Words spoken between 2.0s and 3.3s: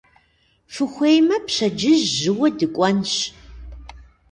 жьыуэ дыкӀуэнщ.